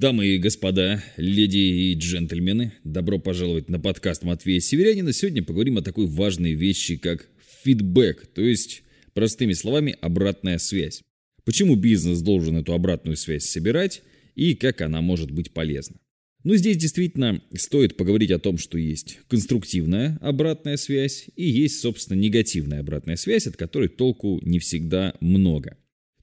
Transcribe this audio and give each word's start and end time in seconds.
Дамы 0.00 0.28
и 0.28 0.38
господа, 0.38 1.04
леди 1.18 1.58
и 1.58 1.94
джентльмены, 1.94 2.72
добро 2.84 3.18
пожаловать 3.18 3.68
на 3.68 3.78
подкаст 3.78 4.22
Матвея 4.22 4.58
Северянина. 4.58 5.12
Сегодня 5.12 5.42
поговорим 5.42 5.76
о 5.76 5.82
такой 5.82 6.06
важной 6.06 6.54
вещи, 6.54 6.96
как 6.96 7.28
фидбэк, 7.62 8.28
то 8.28 8.40
есть, 8.40 8.82
простыми 9.12 9.52
словами, 9.52 9.94
обратная 10.00 10.56
связь. 10.56 11.02
Почему 11.44 11.76
бизнес 11.76 12.22
должен 12.22 12.56
эту 12.56 12.72
обратную 12.72 13.18
связь 13.18 13.44
собирать 13.44 14.00
и 14.36 14.54
как 14.54 14.80
она 14.80 15.02
может 15.02 15.32
быть 15.32 15.50
полезна. 15.50 15.98
Ну, 16.44 16.54
здесь 16.54 16.78
действительно 16.78 17.42
стоит 17.54 17.98
поговорить 17.98 18.30
о 18.30 18.38
том, 18.38 18.56
что 18.56 18.78
есть 18.78 19.18
конструктивная 19.28 20.16
обратная 20.22 20.78
связь 20.78 21.26
и 21.36 21.46
есть, 21.46 21.78
собственно, 21.78 22.18
негативная 22.18 22.80
обратная 22.80 23.16
связь, 23.16 23.46
от 23.46 23.58
которой 23.58 23.88
толку 23.88 24.40
не 24.42 24.60
всегда 24.60 25.12
много. 25.20 25.76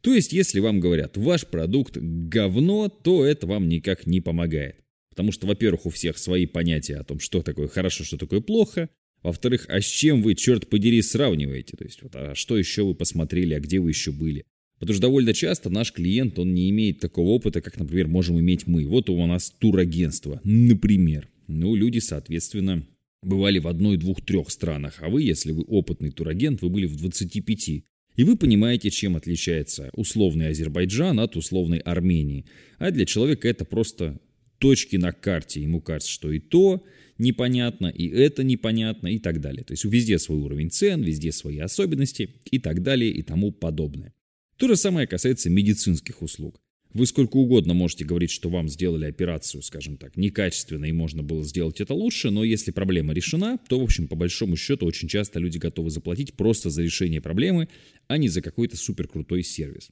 То 0.08 0.14
есть, 0.14 0.32
если 0.32 0.62
вам 0.62 0.80
говорят, 0.80 1.18
ваш 1.18 1.46
продукт 1.46 1.98
говно, 1.98 2.88
то 2.88 3.26
это 3.26 3.46
вам 3.46 3.68
никак 3.68 4.08
не 4.08 4.22
помогает. 4.22 4.78
Потому 5.10 5.34
что, 5.34 5.48
во-первых, 5.48 5.86
у 5.86 5.90
всех 5.90 6.18
свои 6.18 6.46
понятия 6.46 6.96
о 6.96 7.04
том, 7.04 7.20
что 7.20 7.42
такое 7.42 7.68
хорошо, 7.68 8.06
что 8.06 8.16
такое 8.16 8.40
плохо. 8.40 8.88
Во-вторых, 9.22 9.66
а 9.68 9.82
с 9.82 9.84
чем 9.84 10.22
вы, 10.22 10.36
черт 10.36 10.70
подери, 10.70 11.02
сравниваете? 11.02 11.76
То 11.76 11.84
есть, 11.84 12.04
вот, 12.04 12.16
а 12.16 12.36
что 12.36 12.58
еще 12.58 12.84
вы 12.84 12.96
посмотрели, 12.96 13.54
а 13.54 13.60
где 13.60 13.80
вы 13.80 13.90
еще 13.90 14.14
были? 14.14 14.46
Потому 14.80 14.94
что 14.94 15.02
довольно 15.02 15.34
часто 15.34 15.70
наш 15.70 15.92
клиент, 15.92 16.40
он 16.40 16.54
не 16.54 16.70
имеет 16.70 17.02
такого 17.02 17.32
опыта, 17.32 17.60
как, 17.60 17.78
например, 17.78 18.08
можем 18.08 18.40
иметь 18.40 18.66
мы. 18.66 18.86
Вот 18.86 19.10
у 19.10 19.26
нас 19.26 19.50
турагентство, 19.60 20.40
например. 20.46 21.28
Ну, 21.48 21.76
люди, 21.76 22.00
соответственно, 22.00 22.88
бывали 23.24 23.60
в 23.60 23.68
одной, 23.68 23.98
двух, 23.98 24.22
трех 24.22 24.52
странах. 24.52 25.00
А 25.02 25.10
вы, 25.10 25.24
если 25.24 25.52
вы 25.52 25.64
опытный 25.64 26.12
турагент, 26.12 26.62
вы 26.62 26.70
были 26.70 26.86
в 26.86 26.96
25. 26.96 27.84
И 28.18 28.24
вы 28.24 28.36
понимаете, 28.36 28.90
чем 28.90 29.16
отличается 29.16 29.90
условный 29.94 30.50
Азербайджан 30.50 31.20
от 31.20 31.38
условной 31.38 31.78
Армении. 31.78 32.46
А 32.80 32.92
для 32.92 33.06
человека 33.06 33.48
это 33.48 33.64
просто 33.64 34.20
точки 34.58 34.96
на 34.96 35.14
карте. 35.14 35.62
Ему 35.62 35.82
кажется, 35.82 36.12
что 36.12 36.32
и 36.32 36.40
то 36.40 36.84
непонятно, 37.20 37.88
и 37.88 38.08
это 38.10 38.44
непонятно, 38.44 39.08
и 39.08 39.20
так 39.20 39.40
далее. 39.40 39.64
То 39.64 39.74
есть 39.74 39.86
везде 39.86 40.18
свой 40.18 40.40
уровень 40.40 40.72
цен, 40.72 41.04
везде 41.04 41.32
свои 41.32 41.60
особенности, 41.60 42.36
и 42.50 42.58
так 42.60 42.82
далее, 42.82 43.12
и 43.12 43.22
тому 43.22 43.52
подобное. 43.52 44.14
То 44.58 44.68
же 44.68 44.76
самое 44.76 45.06
касается 45.06 45.52
медицинских 45.52 46.24
услуг. 46.24 46.60
Вы 46.94 47.06
сколько 47.06 47.38
угодно 47.38 47.74
можете 47.74 48.06
говорить, 48.06 48.32
что 48.32 48.50
вам 48.50 48.70
сделали 48.70 49.06
операцию, 49.06 49.62
скажем 49.62 49.98
так, 49.98 50.16
некачественно 50.16 50.86
и 50.86 50.92
можно 50.92 51.22
было 51.22 51.44
сделать 51.44 51.82
это 51.82 51.94
лучше, 51.94 52.30
но 52.30 52.44
если 52.44 52.72
проблема 52.72 53.14
решена, 53.14 53.60
то, 53.68 53.80
в 53.80 53.84
общем, 53.84 54.08
по 54.08 54.16
большому 54.16 54.56
счету, 54.56 54.86
очень 54.86 55.08
часто 55.08 55.40
люди 55.40 55.58
готовы 55.58 55.90
заплатить 55.90 56.34
просто 56.34 56.70
за 56.70 56.84
решение 56.84 57.22
проблемы, 57.22 57.68
а 58.08 58.18
не 58.18 58.30
за 58.30 58.42
какой-то 58.42 58.78
супер 58.78 59.08
крутой 59.08 59.44
сервис. 59.44 59.90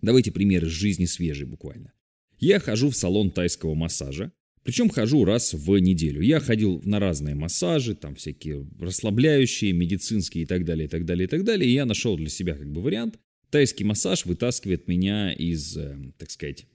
Давайте 0.00 0.32
пример 0.32 0.64
из 0.64 0.70
жизни 0.70 1.04
свежий 1.04 1.46
буквально. 1.46 1.92
Я 2.38 2.60
хожу 2.60 2.90
в 2.90 2.96
салон 2.96 3.30
тайского 3.30 3.74
массажа, 3.74 4.32
причем 4.62 4.90
хожу 4.90 5.24
раз 5.24 5.54
в 5.54 5.78
неделю. 5.78 6.20
Я 6.20 6.40
ходил 6.40 6.80
на 6.84 7.00
разные 7.00 7.34
массажи, 7.34 7.94
там 7.94 8.14
всякие 8.14 8.66
расслабляющие, 8.78 9.72
медицинские 9.72 10.44
и 10.44 10.46
так 10.46 10.64
далее, 10.64 10.86
и 10.86 10.88
так 10.88 11.04
далее, 11.04 11.24
и 11.24 11.28
так 11.28 11.44
далее. 11.44 11.68
И 11.68 11.72
я 11.72 11.84
нашел 11.84 12.16
для 12.16 12.28
себя 12.28 12.54
как 12.54 12.70
бы 12.70 12.80
вариант, 12.80 13.18
Тайский 13.50 13.84
массаж 13.84 14.26
вытаскивает 14.26 14.88
меня 14.88 15.32
из, 15.32 15.76
э, 15.76 15.96
так 16.18 16.30
сказать, 16.30 16.66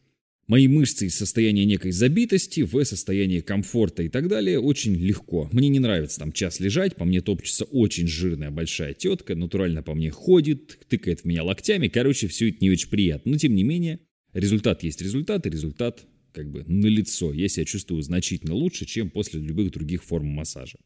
мои 0.48 0.68
мышцы 0.68 1.08
из 1.08 1.16
состояния 1.16 1.66
некой 1.66 1.92
забитости 1.92 2.62
в 2.62 2.84
состояние 2.84 3.42
комфорта 3.42 4.04
и 4.04 4.10
так 4.10 4.28
далее 4.28 4.60
очень 4.60 4.96
легко. 4.96 5.50
Мне 5.52 5.70
не 5.70 5.80
нравится 5.80 6.20
там 6.20 6.32
час 6.32 6.60
лежать, 6.60 6.96
по 6.96 7.06
мне 7.06 7.22
топчется 7.22 7.66
очень 7.66 8.08
жирная 8.08 8.52
большая 8.52 8.94
тетка, 8.94 9.36
натурально 9.36 9.84
по 9.84 9.94
мне 9.94 10.10
ходит, 10.10 10.80
тыкает 10.90 11.22
в 11.22 11.26
меня 11.26 11.44
локтями. 11.44 11.88
Короче, 11.88 12.28
все 12.28 12.50
это 12.50 12.58
не 12.62 12.72
очень 12.72 12.90
приятно. 12.90 13.32
Но 13.32 13.38
тем 13.38 13.56
не 13.56 13.64
менее, 13.64 14.00
результат 14.34 14.84
есть 14.84 15.02
результат, 15.02 15.46
и 15.46 15.50
результат 15.50 16.06
как 16.34 16.50
бы 16.50 16.64
налицо. 16.66 17.32
Я 17.32 17.48
себя 17.48 17.66
чувствую 17.66 18.02
значительно 18.02 18.56
лучше, 18.56 18.86
чем 18.86 19.12
после 19.12 19.40
любых 19.40 19.72
других 19.72 20.04
форм 20.04 20.28
массажа. 20.28 20.78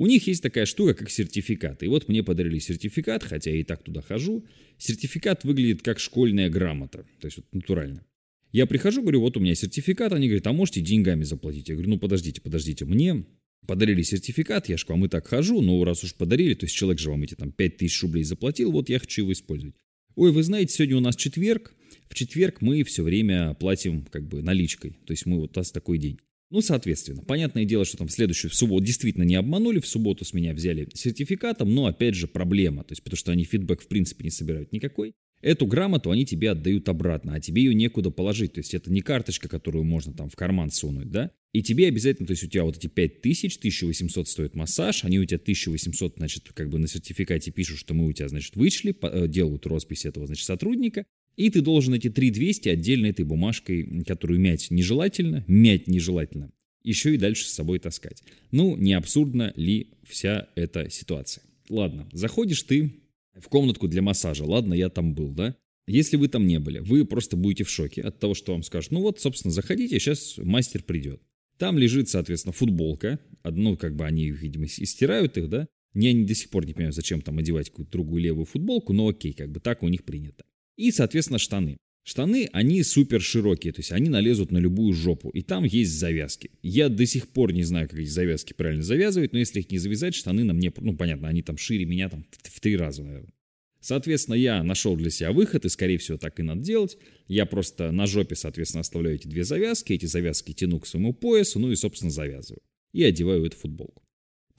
У 0.00 0.06
них 0.06 0.26
есть 0.26 0.42
такая 0.42 0.64
штука, 0.64 0.94
как 0.94 1.10
сертификат. 1.10 1.82
И 1.82 1.86
вот 1.86 2.08
мне 2.08 2.22
подарили 2.22 2.58
сертификат, 2.58 3.22
хотя 3.22 3.50
я 3.50 3.60
и 3.60 3.64
так 3.64 3.82
туда 3.82 4.00
хожу. 4.00 4.46
Сертификат 4.78 5.44
выглядит 5.44 5.82
как 5.82 5.98
школьная 5.98 6.48
грамота, 6.48 7.04
то 7.20 7.26
есть 7.26 7.36
вот 7.36 7.44
натурально. 7.52 8.02
Я 8.50 8.64
прихожу, 8.64 9.02
говорю, 9.02 9.20
вот 9.20 9.36
у 9.36 9.40
меня 9.40 9.54
сертификат, 9.54 10.14
они 10.14 10.28
говорят, 10.28 10.46
а 10.46 10.54
можете 10.54 10.80
деньгами 10.80 11.24
заплатить? 11.24 11.68
Я 11.68 11.74
говорю, 11.74 11.90
ну 11.90 11.98
подождите, 11.98 12.40
подождите, 12.40 12.86
мне 12.86 13.26
подарили 13.66 14.00
сертификат, 14.00 14.70
я 14.70 14.78
же 14.78 14.86
к 14.86 14.88
вам 14.88 15.04
и 15.04 15.08
так 15.08 15.26
хожу, 15.26 15.60
но 15.60 15.84
раз 15.84 16.02
уж 16.02 16.14
подарили, 16.14 16.54
то 16.54 16.64
есть 16.64 16.74
человек 16.74 16.98
же 16.98 17.10
вам 17.10 17.22
эти 17.22 17.34
там 17.34 17.52
5000 17.52 18.02
рублей 18.02 18.24
заплатил, 18.24 18.72
вот 18.72 18.88
я 18.88 19.00
хочу 19.00 19.20
его 19.20 19.34
использовать. 19.34 19.76
Ой, 20.14 20.32
вы 20.32 20.42
знаете, 20.42 20.72
сегодня 20.72 20.96
у 20.96 21.00
нас 21.00 21.14
четверг, 21.14 21.74
в 22.08 22.14
четверг 22.14 22.62
мы 22.62 22.84
все 22.84 23.02
время 23.02 23.52
платим 23.52 24.06
как 24.06 24.26
бы 24.26 24.40
наличкой, 24.40 24.96
то 25.04 25.10
есть 25.10 25.26
мы 25.26 25.40
вот 25.40 25.58
у 25.58 25.60
нас 25.60 25.70
такой 25.70 25.98
день. 25.98 26.20
Ну, 26.50 26.60
соответственно, 26.62 27.22
понятное 27.22 27.64
дело, 27.64 27.84
что 27.84 27.96
там 27.96 28.08
в 28.08 28.12
следующую 28.12 28.50
в 28.50 28.54
субботу 28.54 28.84
действительно 28.84 29.22
не 29.22 29.36
обманули, 29.36 29.78
в 29.78 29.86
субботу 29.86 30.24
с 30.24 30.32
меня 30.32 30.52
взяли 30.52 30.88
сертификатом, 30.94 31.72
но 31.72 31.86
опять 31.86 32.16
же 32.16 32.26
проблема, 32.26 32.82
то 32.82 32.92
есть 32.92 33.02
потому 33.04 33.16
что 33.16 33.30
они 33.30 33.44
фидбэк 33.44 33.82
в 33.82 33.86
принципе 33.86 34.24
не 34.24 34.30
собирают 34.30 34.72
никакой. 34.72 35.14
Эту 35.42 35.66
грамоту 35.66 36.10
они 36.10 36.26
тебе 36.26 36.50
отдают 36.50 36.88
обратно, 36.88 37.34
а 37.34 37.40
тебе 37.40 37.62
ее 37.62 37.74
некуда 37.74 38.10
положить, 38.10 38.52
то 38.54 38.60
есть 38.60 38.74
это 38.74 38.92
не 38.92 39.00
карточка, 39.00 39.48
которую 39.48 39.84
можно 39.84 40.12
там 40.12 40.28
в 40.28 40.36
карман 40.36 40.70
сунуть, 40.70 41.10
да? 41.10 41.30
И 41.52 41.62
тебе 41.62 41.88
обязательно, 41.88 42.26
то 42.26 42.32
есть 42.32 42.44
у 42.44 42.46
тебя 42.46 42.64
вот 42.64 42.76
эти 42.76 42.88
5000, 42.88 43.56
1800 43.56 44.28
стоит 44.28 44.54
массаж, 44.54 45.04
они 45.04 45.18
у 45.18 45.24
тебя 45.24 45.38
1800, 45.38 46.16
значит, 46.18 46.52
как 46.52 46.68
бы 46.68 46.78
на 46.78 46.88
сертификате 46.88 47.52
пишут, 47.52 47.78
что 47.78 47.94
мы 47.94 48.06
у 48.06 48.12
тебя, 48.12 48.28
значит, 48.28 48.54
вышли, 48.54 48.94
э, 49.02 49.28
делают 49.28 49.66
роспись 49.66 50.04
этого, 50.04 50.26
значит, 50.26 50.44
сотрудника, 50.44 51.06
и 51.40 51.48
ты 51.48 51.62
должен 51.62 51.94
эти 51.94 52.10
3200 52.10 52.68
отдельно 52.68 53.06
этой 53.06 53.24
бумажкой, 53.24 54.04
которую 54.06 54.38
мять 54.40 54.70
нежелательно, 54.70 55.42
мять 55.48 55.86
нежелательно, 55.86 56.52
еще 56.82 57.14
и 57.14 57.18
дальше 57.18 57.46
с 57.46 57.54
собой 57.54 57.78
таскать. 57.78 58.22
Ну, 58.50 58.76
не 58.76 58.92
абсурдна 58.92 59.54
ли 59.56 59.88
вся 60.06 60.48
эта 60.54 60.90
ситуация? 60.90 61.42
Ладно, 61.70 62.08
заходишь 62.12 62.62
ты 62.62 62.94
в 63.34 63.48
комнатку 63.48 63.88
для 63.88 64.02
массажа. 64.02 64.44
Ладно, 64.44 64.74
я 64.74 64.90
там 64.90 65.14
был, 65.14 65.32
да? 65.32 65.56
Если 65.86 66.16
вы 66.16 66.28
там 66.28 66.46
не 66.46 66.60
были, 66.60 66.80
вы 66.80 67.06
просто 67.06 67.36
будете 67.36 67.64
в 67.64 67.70
шоке 67.70 68.02
от 68.02 68.18
того, 68.18 68.34
что 68.34 68.52
вам 68.52 68.62
скажут. 68.62 68.90
Ну 68.90 69.00
вот, 69.00 69.18
собственно, 69.18 69.50
заходите, 69.50 69.98
сейчас 69.98 70.36
мастер 70.36 70.82
придет. 70.82 71.22
Там 71.56 71.78
лежит, 71.78 72.10
соответственно, 72.10 72.52
футболка. 72.52 73.18
Одну, 73.42 73.78
как 73.78 73.96
бы 73.96 74.04
они, 74.04 74.30
видимо, 74.30 74.66
истирают 74.66 75.38
их, 75.38 75.48
да? 75.48 75.66
Я 75.94 76.12
до 76.14 76.34
сих 76.34 76.50
пор 76.50 76.66
не 76.66 76.74
понимаю, 76.74 76.92
зачем 76.92 77.22
там 77.22 77.38
одевать 77.38 77.70
какую-то 77.70 77.92
другую 77.92 78.22
левую 78.22 78.44
футболку, 78.44 78.92
но 78.92 79.08
окей, 79.08 79.32
как 79.32 79.50
бы 79.50 79.58
так 79.58 79.82
у 79.82 79.88
них 79.88 80.04
принято. 80.04 80.44
И, 80.80 80.92
соответственно, 80.92 81.38
штаны. 81.38 81.76
Штаны, 82.04 82.48
они 82.54 82.82
супер 82.82 83.20
широкие, 83.20 83.70
то 83.74 83.80
есть 83.80 83.92
они 83.92 84.08
налезут 84.08 84.50
на 84.50 84.56
любую 84.56 84.94
жопу, 84.94 85.28
и 85.28 85.42
там 85.42 85.64
есть 85.64 85.92
завязки. 85.92 86.50
Я 86.62 86.88
до 86.88 87.04
сих 87.04 87.28
пор 87.28 87.52
не 87.52 87.64
знаю, 87.64 87.86
как 87.86 87.98
эти 87.98 88.08
завязки 88.08 88.54
правильно 88.54 88.82
завязывать, 88.82 89.34
но 89.34 89.38
если 89.38 89.60
их 89.60 89.70
не 89.70 89.76
завязать, 89.76 90.14
штаны 90.14 90.42
на 90.42 90.54
мне, 90.54 90.72
ну, 90.78 90.96
понятно, 90.96 91.28
они 91.28 91.42
там 91.42 91.58
шире 91.58 91.84
меня 91.84 92.08
там 92.08 92.24
в, 92.30 92.48
в 92.48 92.60
три 92.60 92.78
раза, 92.78 93.02
наверное. 93.02 93.34
Соответственно, 93.82 94.36
я 94.36 94.62
нашел 94.62 94.96
для 94.96 95.10
себя 95.10 95.32
выход, 95.32 95.66
и, 95.66 95.68
скорее 95.68 95.98
всего, 95.98 96.16
так 96.16 96.40
и 96.40 96.42
надо 96.42 96.62
делать. 96.62 96.96
Я 97.28 97.44
просто 97.44 97.92
на 97.92 98.06
жопе, 98.06 98.34
соответственно, 98.34 98.80
оставляю 98.80 99.16
эти 99.16 99.28
две 99.28 99.44
завязки, 99.44 99.92
эти 99.92 100.06
завязки 100.06 100.54
тяну 100.54 100.80
к 100.80 100.86
своему 100.86 101.12
поясу, 101.12 101.58
ну 101.58 101.70
и, 101.70 101.76
собственно, 101.76 102.10
завязываю. 102.10 102.62
И 102.94 103.04
одеваю 103.04 103.44
эту 103.44 103.58
футболку. 103.58 104.02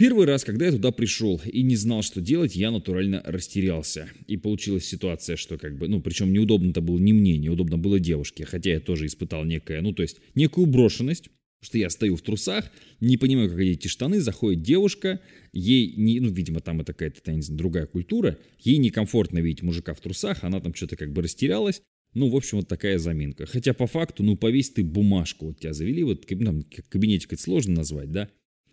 Первый 0.01 0.25
раз, 0.25 0.43
когда 0.43 0.65
я 0.65 0.71
туда 0.71 0.91
пришел 0.91 1.39
и 1.45 1.61
не 1.61 1.75
знал, 1.75 2.01
что 2.01 2.21
делать, 2.21 2.55
я 2.55 2.71
натурально 2.71 3.21
растерялся. 3.23 4.09
И 4.25 4.35
получилась 4.35 4.85
ситуация, 4.85 5.35
что 5.35 5.59
как 5.59 5.77
бы, 5.77 5.87
ну, 5.87 6.01
причем 6.01 6.33
неудобно-то 6.33 6.81
было 6.81 6.97
не 6.97 7.13
мне, 7.13 7.37
неудобно 7.37 7.77
было 7.77 7.99
девушке, 7.99 8.43
хотя 8.43 8.71
я 8.71 8.79
тоже 8.79 9.05
испытал 9.05 9.45
некое, 9.45 9.79
ну, 9.81 9.93
то 9.93 10.01
есть 10.01 10.17
некую 10.33 10.65
брошенность, 10.65 11.29
что 11.61 11.77
я 11.77 11.91
стою 11.91 12.15
в 12.15 12.23
трусах, 12.23 12.71
не 12.99 13.17
понимаю, 13.17 13.51
как 13.51 13.59
эти 13.59 13.87
штаны, 13.87 14.21
заходит 14.21 14.63
девушка, 14.63 15.19
ей, 15.53 15.93
не, 15.95 16.19
ну, 16.19 16.31
видимо, 16.31 16.61
там 16.61 16.81
это 16.81 16.93
какая-то, 16.93 17.21
знаю, 17.23 17.43
другая 17.55 17.85
культура, 17.85 18.39
ей 18.59 18.77
некомфортно 18.77 19.37
видеть 19.37 19.61
мужика 19.61 19.93
в 19.93 20.01
трусах, 20.01 20.43
она 20.43 20.61
там 20.61 20.73
что-то 20.73 20.95
как 20.95 21.13
бы 21.13 21.21
растерялась, 21.21 21.83
ну, 22.15 22.27
в 22.27 22.35
общем, 22.35 22.57
вот 22.57 22.67
такая 22.67 22.97
заминка. 22.97 23.45
Хотя 23.45 23.75
по 23.75 23.85
факту, 23.85 24.23
ну, 24.23 24.35
повесь 24.35 24.71
ты 24.71 24.83
бумажку, 24.83 25.45
вот 25.45 25.59
тебя 25.59 25.73
завели, 25.73 26.01
вот 26.01 26.25
там, 26.25 26.63
кабинетик 26.89 27.33
это 27.33 27.41
сложно 27.43 27.75
назвать, 27.75 28.11
да, 28.11 28.29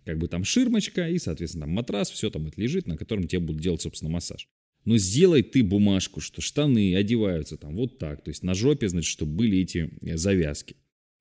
как 0.08 0.16
бы 0.16 0.26
там 0.26 0.42
ширмочка 0.42 1.06
и, 1.06 1.18
соответственно, 1.18 1.66
там 1.66 1.74
матрас, 1.74 2.10
все 2.10 2.30
там 2.30 2.46
это 2.46 2.58
лежит, 2.58 2.86
на 2.86 2.96
котором 2.96 3.28
тебе 3.28 3.40
будут 3.40 3.60
делать, 3.60 3.82
собственно, 3.82 4.10
массаж. 4.10 4.48
Но 4.86 4.96
сделай 4.96 5.42
ты 5.42 5.62
бумажку, 5.62 6.22
что 6.22 6.40
штаны 6.40 6.96
одеваются 6.96 7.58
там 7.58 7.76
вот 7.76 7.98
так, 7.98 8.24
то 8.24 8.30
есть 8.30 8.42
на 8.42 8.54
жопе, 8.54 8.88
значит, 8.88 9.10
чтобы 9.10 9.32
были 9.32 9.58
эти 9.58 9.90
э, 10.00 10.16
завязки. 10.16 10.76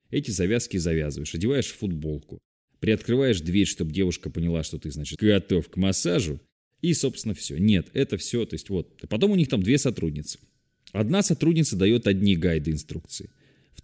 Эти 0.10 0.32
завязки 0.32 0.78
завязываешь, 0.78 1.36
одеваешь 1.36 1.68
футболку, 1.68 2.40
приоткрываешь 2.80 3.42
дверь, 3.42 3.68
чтобы 3.68 3.92
девушка 3.92 4.30
поняла, 4.30 4.64
что 4.64 4.78
ты, 4.78 4.90
значит, 4.90 5.20
готов 5.20 5.68
к 5.68 5.76
массажу, 5.76 6.40
и, 6.82 6.94
собственно, 6.94 7.36
все. 7.36 7.58
Нет, 7.58 7.90
это 7.92 8.16
все, 8.16 8.46
то 8.46 8.54
есть 8.54 8.70
вот. 8.70 9.02
Потом 9.10 9.32
у 9.32 9.36
них 9.36 9.50
там 9.50 9.62
две 9.62 9.78
сотрудницы. 9.78 10.40
Одна 10.94 11.24
сотрудница 11.24 11.76
дает 11.76 12.08
одни 12.08 12.38
гайды 12.38 12.72
инструкции. 12.72 13.32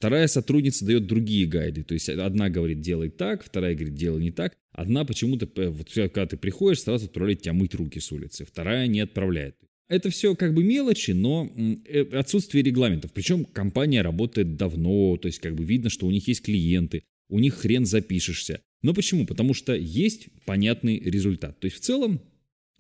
Вторая 0.04 0.28
сотрудница 0.28 0.84
дает 0.84 1.08
другие 1.08 1.46
гайды. 1.48 1.82
То 1.84 1.94
есть 1.94 2.10
одна 2.10 2.50
говорит, 2.50 2.82
делай 2.82 3.10
так, 3.10 3.42
вторая 3.42 3.74
говорит, 3.74 3.96
делай 3.96 4.22
не 4.22 4.32
так. 4.32 4.54
Одна 4.74 5.06
почему-то, 5.06 5.48
вот 5.70 5.90
когда 5.94 6.26
ты 6.26 6.36
приходишь, 6.36 6.82
сразу 6.82 7.06
отправляет 7.06 7.44
тебя 7.44 7.54
мыть 7.54 7.74
руки 7.74 8.02
с 8.02 8.12
улицы. 8.12 8.44
Вторая 8.44 8.88
не 8.88 9.00
отправляет. 9.00 9.56
это 9.88 10.10
все 10.10 10.36
как 10.36 10.54
бы 10.54 10.62
мелочи, 10.62 11.12
но 11.12 11.50
э, 11.56 12.02
отсутствие 12.20 12.66
регламентов. 12.66 13.14
Причем 13.14 13.46
компания 13.46 14.02
работает 14.02 14.58
давно, 14.58 15.16
то 15.16 15.28
есть 15.28 15.40
как 15.40 15.56
бы 15.56 15.64
видно, 15.64 15.90
что 15.90 16.06
у 16.06 16.12
них 16.12 16.28
есть 16.28 16.42
клиенты, 16.42 17.04
у 17.30 17.40
них 17.40 17.54
хрен 17.54 17.86
запишешься. 17.86 18.60
Но 18.82 18.94
почему? 18.94 19.26
Потому 19.26 19.54
что 19.54 19.74
есть 19.74 20.28
понятный 20.46 21.00
результат. 21.00 21.62
То 21.62 21.68
есть 21.68 21.78
в 21.78 21.80
целом 21.80 22.20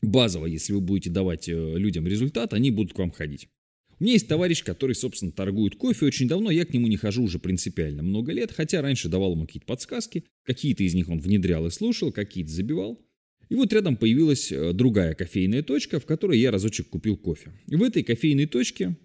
базово, 0.02 0.48
если 0.48 0.74
вы 0.74 0.82
будете 0.82 1.10
давать 1.10 1.48
э, 1.48 1.54
людям 1.78 2.06
результат, 2.06 2.54
они 2.54 2.70
будут 2.70 2.92
к 2.92 3.00
вам 3.00 3.12
ходить. 3.12 3.48
Меня 4.04 4.16
есть 4.16 4.28
товарищ, 4.28 4.66
который, 4.66 4.96
собственно, 4.96 5.32
торгует 5.32 5.78
кофе 5.78 6.06
очень 6.06 6.28
давно, 6.28 6.52
я 6.52 6.66
к 6.66 6.74
нему 6.74 6.88
не 6.88 6.98
хожу 6.98 7.24
уже 7.24 7.40
принципиально 7.40 8.04
много 8.04 8.34
лет, 8.34 8.52
хотя 8.52 8.82
раньше 8.82 9.08
давал 9.08 9.32
ему 9.32 9.46
какие-то 9.46 9.66
подсказки, 9.66 10.26
какие-то 10.44 10.84
из 10.84 10.94
них 10.94 11.08
он 11.08 11.22
внедрял 11.22 11.66
и 11.68 11.70
слушал, 11.70 12.12
какие-то 12.12 12.52
забивал. 12.52 13.00
И 13.48 13.56
вот 13.56 13.72
рядом 13.72 13.96
появилась 13.96 14.52
э, 14.52 14.74
другая 14.74 15.14
кофейная 15.14 15.64
точка, 15.64 16.02
в 16.02 16.06
которой 16.06 16.38
я 16.38 16.52
разочек 16.52 16.90
купил 16.90 17.16
кофе. 17.16 17.54
И 17.70 17.78
в 17.78 17.82
этой 17.82 18.04
кофейной 18.04 18.46
точке 18.46 18.98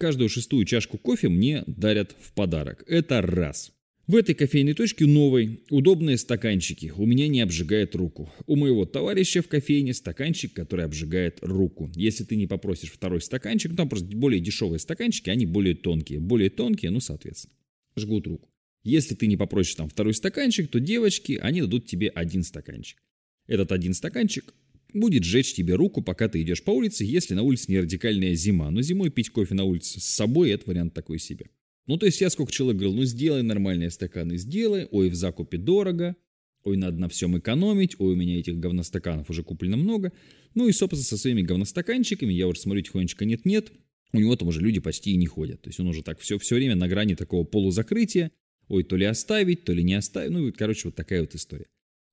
каждую 0.00 0.28
шестую 0.28 0.64
чашку 0.64 0.98
кофе 0.98 1.28
мне 1.28 1.62
дарят 1.68 2.16
в 2.18 2.32
подарок. 2.34 2.82
Это 2.88 3.22
раз. 3.22 3.70
В 4.08 4.16
этой 4.16 4.34
кофейной 4.34 4.74
точке 4.74 5.06
новой 5.06 5.62
удобные 5.70 6.18
стаканчики. 6.18 6.92
У 6.96 7.06
меня 7.06 7.28
не 7.28 7.40
обжигает 7.40 7.94
руку. 7.94 8.32
У 8.46 8.56
моего 8.56 8.84
товарища 8.84 9.42
в 9.42 9.48
кофейне 9.48 9.94
стаканчик, 9.94 10.52
который 10.52 10.84
обжигает 10.84 11.38
руку. 11.40 11.88
Если 11.94 12.24
ты 12.24 12.34
не 12.34 12.48
попросишь 12.48 12.90
второй 12.90 13.20
стаканчик, 13.20 13.76
там 13.76 13.88
просто 13.88 14.08
более 14.16 14.40
дешевые 14.40 14.80
стаканчики, 14.80 15.30
они 15.30 15.46
более 15.46 15.76
тонкие. 15.76 16.18
Более 16.18 16.50
тонкие, 16.50 16.90
ну, 16.90 16.98
соответственно, 16.98 17.54
жгут 17.96 18.26
руку. 18.26 18.48
Если 18.82 19.14
ты 19.14 19.28
не 19.28 19.36
попросишь 19.36 19.76
там 19.76 19.88
второй 19.88 20.14
стаканчик, 20.14 20.68
то 20.68 20.80
девочки, 20.80 21.38
они 21.40 21.60
дадут 21.60 21.86
тебе 21.86 22.08
один 22.08 22.42
стаканчик. 22.42 23.00
Этот 23.46 23.70
один 23.70 23.94
стаканчик 23.94 24.52
будет 24.92 25.22
жечь 25.22 25.54
тебе 25.54 25.76
руку, 25.76 26.02
пока 26.02 26.28
ты 26.28 26.42
идешь 26.42 26.64
по 26.64 26.72
улице, 26.72 27.04
если 27.04 27.34
на 27.34 27.42
улице 27.42 27.66
не 27.68 27.78
радикальная 27.78 28.34
зима. 28.34 28.68
Но 28.72 28.82
зимой 28.82 29.10
пить 29.10 29.30
кофе 29.30 29.54
на 29.54 29.62
улице 29.62 30.00
с 30.00 30.04
собой– 30.04 30.50
это 30.52 30.68
вариант 30.68 30.92
такой 30.92 31.20
себе. 31.20 31.46
Ну, 31.86 31.96
то 31.96 32.06
есть 32.06 32.20
я 32.20 32.30
сколько 32.30 32.52
человек 32.52 32.80
говорил, 32.80 32.96
ну, 32.96 33.04
сделай 33.04 33.42
нормальные 33.42 33.90
стаканы, 33.90 34.36
сделай, 34.36 34.86
ой, 34.90 35.08
в 35.08 35.14
закупе 35.14 35.58
дорого, 35.58 36.16
ой, 36.64 36.76
надо 36.76 36.98
на 36.98 37.08
всем 37.08 37.36
экономить, 37.38 37.96
ой, 37.98 38.12
у 38.12 38.16
меня 38.16 38.38
этих 38.38 38.58
говностаканов 38.58 39.28
уже 39.30 39.42
куплено 39.42 39.76
много. 39.76 40.12
Ну 40.54 40.68
и, 40.68 40.72
собственно, 40.72 41.02
со 41.02 41.16
своими 41.16 41.42
говностаканчиками 41.42 42.32
я 42.32 42.46
уже 42.46 42.60
смотрю 42.60 42.82
тихонечко 42.82 43.24
нет-нет, 43.24 43.72
у 44.12 44.20
него 44.20 44.36
там 44.36 44.48
уже 44.48 44.60
люди 44.60 44.78
почти 44.78 45.12
и 45.12 45.16
не 45.16 45.26
ходят. 45.26 45.62
То 45.62 45.70
есть 45.70 45.80
он 45.80 45.88
уже 45.88 46.02
так 46.02 46.20
все, 46.20 46.38
все 46.38 46.54
время 46.54 46.76
на 46.76 46.86
грани 46.86 47.14
такого 47.14 47.44
полузакрытия, 47.44 48.30
ой, 48.68 48.84
то 48.84 48.96
ли 48.96 49.04
оставить, 49.04 49.64
то 49.64 49.72
ли 49.72 49.82
не 49.82 49.94
оставить, 49.94 50.30
ну, 50.30 50.52
короче, 50.52 50.88
вот 50.88 50.94
такая 50.94 51.22
вот 51.22 51.34
история. 51.34 51.66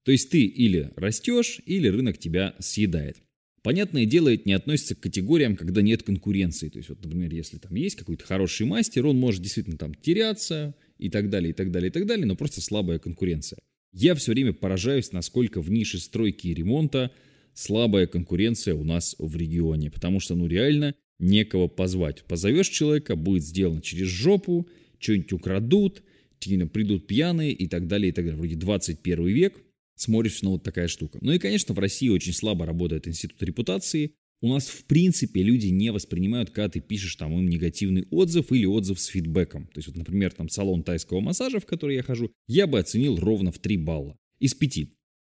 То 0.04 0.12
есть 0.12 0.30
ты 0.30 0.44
или 0.44 0.92
растешь, 0.96 1.62
или 1.66 1.88
рынок 1.88 2.18
тебя 2.18 2.56
съедает. 2.60 3.22
Понятное 3.62 4.06
дело, 4.06 4.34
это 4.34 4.44
не 4.46 4.54
относится 4.54 4.96
к 4.96 5.02
категориям, 5.02 5.56
когда 5.56 5.82
нет 5.82 6.04
конкуренции. 6.04 6.70
То 6.70 6.78
есть, 6.78 6.90
вот, 6.90 7.04
например, 7.04 7.34
если 7.34 7.58
там 7.58 7.76
есть 7.76 7.96
какой-то 7.98 8.24
хороший 8.24 8.66
мастер, 8.66 9.06
он 9.06 9.18
может 9.18 9.42
действительно 9.42 9.78
там 9.78 9.94
теряться 9.94 10.76
и 10.98 11.10
так 11.10 11.30
далее, 11.30 11.52
и 11.52 11.54
так 11.54 11.72
далее, 11.72 11.90
и 11.90 11.92
так 11.92 12.06
далее, 12.06 12.26
но 12.26 12.36
просто 12.36 12.62
слабая 12.62 13.00
конкуренция. 13.00 13.60
Я 13.92 14.16
все 14.16 14.32
время 14.32 14.54
поражаюсь, 14.54 15.12
насколько 15.12 15.62
в 15.62 15.70
нише 15.72 16.00
стройки 16.00 16.48
и 16.48 16.54
ремонта 16.54 17.12
слабая 17.54 18.08
конкуренция 18.08 18.76
у 18.76 18.84
нас 18.84 19.16
в 19.18 19.36
регионе, 19.36 19.92
потому 19.92 20.20
что, 20.20 20.36
ну, 20.36 20.48
реально 20.48 20.96
некого 21.20 21.68
позвать. 21.68 22.24
Позовешь 22.24 22.70
человека, 22.70 23.16
будет 23.18 23.44
сделано 23.44 23.82
через 23.82 24.08
жопу, 24.08 24.70
что-нибудь 25.00 25.34
украдут, 25.34 26.04
придут 26.40 27.08
пьяные 27.08 27.52
и 27.52 27.68
так 27.68 27.88
далее, 27.88 28.10
и 28.10 28.12
так 28.14 28.24
далее. 28.24 28.38
Вроде 28.38 28.56
21 28.56 29.26
век, 29.28 29.58
смотришь 30.00 30.42
на 30.42 30.52
вот 30.52 30.64
такая 30.64 30.88
штука. 30.88 31.20
Ну 31.22 31.34
и, 31.34 31.40
конечно, 31.40 31.74
в 31.74 31.80
России 31.80 32.10
очень 32.10 32.34
слабо 32.34 32.66
работает 32.66 33.08
институт 33.08 33.42
репутации. 33.44 34.14
У 34.42 34.48
нас, 34.48 34.68
в 34.68 34.86
принципе, 34.86 35.44
люди 35.44 35.68
не 35.68 35.92
воспринимают, 35.92 36.52
когда 36.52 36.70
ты 36.70 36.80
пишешь 36.80 37.16
там 37.18 37.38
им 37.38 37.50
негативный 37.50 38.06
отзыв 38.10 38.52
или 38.54 38.66
отзыв 38.66 39.00
с 39.00 39.08
фидбэком. 39.08 39.68
То 39.68 39.80
есть, 39.80 39.90
вот, 39.90 39.98
например, 39.98 40.32
там 40.32 40.48
салон 40.48 40.84
тайского 40.84 41.20
массажа, 41.20 41.60
в 41.60 41.66
который 41.66 41.96
я 41.96 42.04
хожу, 42.04 42.32
я 42.48 42.66
бы 42.66 42.80
оценил 42.80 43.18
ровно 43.18 43.52
в 43.52 43.60
3 43.60 43.78
балла 43.78 44.18
из 44.40 44.54
5. 44.54 44.88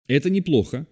Это 0.08 0.30
неплохо. 0.30 0.88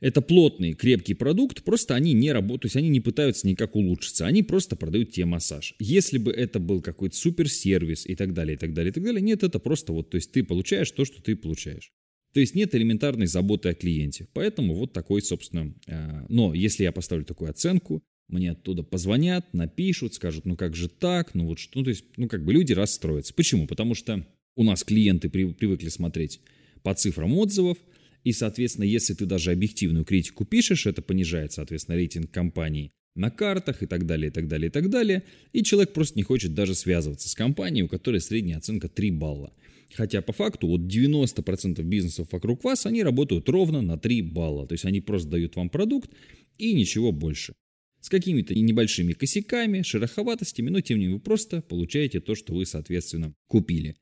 Это 0.00 0.22
плотный, 0.22 0.72
крепкий 0.72 1.12
продукт, 1.12 1.62
просто 1.62 1.94
они 1.94 2.14
не 2.14 2.32
работают, 2.32 2.62
то 2.62 2.66
есть 2.66 2.76
они 2.76 2.88
не 2.88 3.00
пытаются 3.00 3.46
никак 3.46 3.76
улучшиться, 3.76 4.26
они 4.26 4.42
просто 4.42 4.74
продают 4.74 5.12
тебе 5.12 5.26
массаж. 5.26 5.74
Если 5.78 6.16
бы 6.16 6.32
это 6.32 6.58
был 6.58 6.80
какой-то 6.80 7.14
суперсервис 7.14 8.06
и 8.06 8.14
так 8.14 8.32
далее, 8.32 8.54
и 8.54 8.58
так 8.58 8.72
далее, 8.72 8.90
и 8.90 8.94
так 8.94 9.04
далее, 9.04 9.20
нет, 9.20 9.42
это 9.42 9.58
просто 9.58 9.92
вот, 9.92 10.08
то 10.08 10.16
есть 10.16 10.32
ты 10.32 10.42
получаешь 10.42 10.90
то, 10.90 11.04
что 11.04 11.22
ты 11.22 11.36
получаешь. 11.36 11.92
То 12.32 12.40
есть 12.40 12.54
нет 12.54 12.74
элементарной 12.74 13.26
заботы 13.26 13.70
о 13.70 13.74
клиенте. 13.74 14.28
Поэтому 14.32 14.74
вот 14.74 14.92
такой, 14.92 15.22
собственно... 15.22 15.74
Э, 15.86 16.26
но 16.28 16.54
если 16.54 16.84
я 16.84 16.92
поставлю 16.92 17.24
такую 17.24 17.50
оценку, 17.50 18.02
мне 18.28 18.52
оттуда 18.52 18.82
позвонят, 18.82 19.52
напишут, 19.52 20.14
скажут, 20.14 20.46
ну 20.46 20.56
как 20.56 20.76
же 20.76 20.88
так, 20.88 21.34
ну 21.34 21.46
вот 21.46 21.58
что, 21.58 21.78
ну, 21.78 21.84
то 21.84 21.90
есть, 21.90 22.04
ну 22.16 22.28
как 22.28 22.44
бы 22.44 22.52
люди 22.52 22.72
расстроятся. 22.72 23.34
Почему? 23.34 23.66
Потому 23.66 23.94
что 23.94 24.24
у 24.54 24.62
нас 24.62 24.84
клиенты 24.84 25.28
при, 25.28 25.52
привыкли 25.52 25.88
смотреть 25.88 26.40
по 26.82 26.94
цифрам 26.94 27.32
отзывов, 27.36 27.78
и, 28.22 28.32
соответственно, 28.32 28.84
если 28.84 29.14
ты 29.14 29.26
даже 29.26 29.50
объективную 29.50 30.04
критику 30.04 30.44
пишешь, 30.44 30.86
это 30.86 31.02
понижает, 31.02 31.52
соответственно, 31.52 31.96
рейтинг 31.96 32.30
компании 32.30 32.92
на 33.20 33.30
картах 33.30 33.82
и 33.82 33.86
так 33.86 34.06
далее, 34.06 34.30
и 34.30 34.32
так 34.32 34.48
далее, 34.48 34.68
и 34.68 34.70
так 34.70 34.90
далее. 34.90 35.22
И 35.52 35.62
человек 35.62 35.92
просто 35.92 36.16
не 36.16 36.22
хочет 36.22 36.54
даже 36.54 36.74
связываться 36.74 37.28
с 37.28 37.34
компанией, 37.34 37.84
у 37.84 37.88
которой 37.88 38.20
средняя 38.20 38.58
оценка 38.58 38.88
3 38.88 39.10
балла. 39.12 39.52
Хотя 39.94 40.22
по 40.22 40.32
факту 40.32 40.66
вот 40.66 40.80
90% 40.82 41.82
бизнесов 41.82 42.28
вокруг 42.32 42.64
вас, 42.64 42.86
они 42.86 43.02
работают 43.02 43.48
ровно 43.48 43.82
на 43.82 43.98
3 43.98 44.22
балла. 44.22 44.66
То 44.66 44.72
есть 44.72 44.84
они 44.84 45.00
просто 45.00 45.28
дают 45.28 45.56
вам 45.56 45.68
продукт 45.68 46.10
и 46.58 46.72
ничего 46.72 47.12
больше. 47.12 47.52
С 48.00 48.08
какими-то 48.08 48.54
небольшими 48.54 49.12
косяками, 49.12 49.82
шероховатостями, 49.82 50.70
но 50.70 50.80
тем 50.80 50.98
не 50.98 51.04
менее 51.04 51.18
вы 51.18 51.22
просто 51.22 51.60
получаете 51.60 52.20
то, 52.20 52.34
что 52.34 52.54
вы, 52.54 52.64
соответственно, 52.64 53.34
купили. 53.46 53.96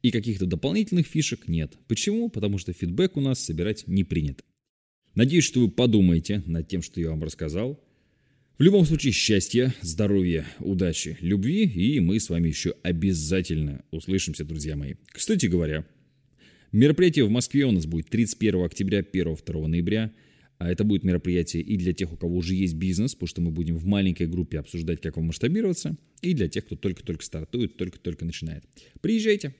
И 0.00 0.10
каких-то 0.10 0.46
дополнительных 0.46 1.06
фишек 1.06 1.46
нет. 1.46 1.76
Почему? 1.86 2.30
Потому 2.30 2.58
что 2.58 2.72
фидбэк 2.72 3.16
у 3.16 3.20
нас 3.20 3.44
собирать 3.44 3.86
не 3.86 4.04
принято. 4.04 4.42
Надеюсь, 5.14 5.44
что 5.44 5.60
вы 5.60 5.70
подумаете 5.70 6.42
над 6.46 6.68
тем, 6.68 6.80
что 6.80 7.00
я 7.00 7.10
вам 7.10 7.22
рассказал. 7.22 7.78
В 8.58 8.62
любом 8.62 8.84
случае, 8.84 9.12
счастья, 9.14 9.74
здоровья, 9.80 10.44
удачи, 10.60 11.16
любви, 11.20 11.64
и 11.64 12.00
мы 12.00 12.20
с 12.20 12.28
вами 12.28 12.48
еще 12.48 12.74
обязательно 12.82 13.82
услышимся, 13.90 14.44
друзья 14.44 14.76
мои. 14.76 14.94
Кстати 15.06 15.46
говоря, 15.46 15.86
мероприятие 16.70 17.24
в 17.24 17.30
Москве 17.30 17.64
у 17.64 17.72
нас 17.72 17.86
будет 17.86 18.10
31 18.10 18.62
октября, 18.64 19.00
1-2 19.00 19.66
ноября. 19.66 20.12
А 20.58 20.70
это 20.70 20.84
будет 20.84 21.02
мероприятие 21.02 21.62
и 21.62 21.76
для 21.76 21.92
тех, 21.92 22.12
у 22.12 22.16
кого 22.16 22.36
уже 22.36 22.54
есть 22.54 22.74
бизнес, 22.74 23.14
потому 23.14 23.26
что 23.26 23.40
мы 23.40 23.50
будем 23.50 23.78
в 23.78 23.86
маленькой 23.86 24.28
группе 24.28 24.60
обсуждать, 24.60 25.00
как 25.00 25.16
вам 25.16 25.26
масштабироваться, 25.26 25.96
и 26.20 26.34
для 26.34 26.48
тех, 26.48 26.66
кто 26.66 26.76
только-только 26.76 27.24
стартует, 27.24 27.76
только-только 27.76 28.24
начинает. 28.24 28.62
Приезжайте! 29.00 29.54